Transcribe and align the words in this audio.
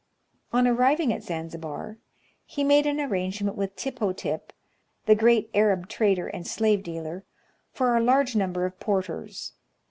On 0.51 0.65
arriving 0.65 1.13
at 1.13 1.21
Zanzibar, 1.21 1.99
he 2.43 2.63
made 2.63 2.87
an 2.87 2.99
arrangement 2.99 3.55
with 3.55 3.75
Tippo 3.75 4.17
Tip, 4.17 4.51
the 5.05 5.13
great 5.13 5.47
Arab 5.53 5.87
trader 5.89 6.25
and 6.27 6.47
slave 6.47 6.81
dealer, 6.81 7.23
for 7.71 7.95
a 7.95 8.01
large 8.01 8.35
number 8.35 8.65
of 8.65 8.79
porters. 8.79 9.53